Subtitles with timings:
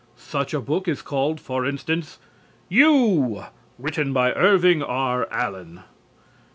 [0.17, 2.17] Such a book is called, for instance
[2.69, 3.43] "You,"
[3.77, 5.27] written by Irving R.
[5.29, 5.81] Allen.